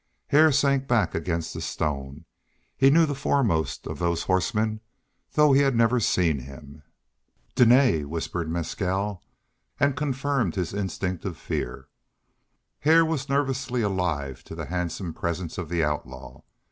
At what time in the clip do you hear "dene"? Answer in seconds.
7.53-8.09